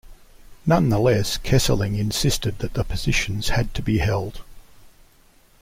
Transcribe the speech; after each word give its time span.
Nonetheless, 0.65 1.37
Kesselring 1.37 1.95
insisted 1.95 2.57
that 2.57 2.73
the 2.73 2.83
positions 2.83 3.49
had 3.49 3.71
to 3.75 3.83
be 3.83 3.99
held. 3.99 4.41